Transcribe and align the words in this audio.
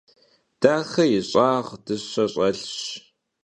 Daxe 0.61 1.03
yi 1.11 1.21
ş'ağ 1.29 1.49
dışe 1.85 2.25
ş'elhş. 2.33 2.75